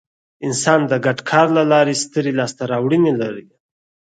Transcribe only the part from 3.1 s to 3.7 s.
لرلې.